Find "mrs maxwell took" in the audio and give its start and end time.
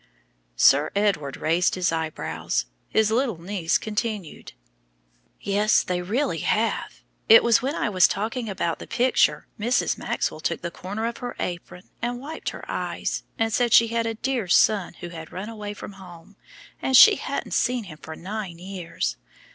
9.59-10.61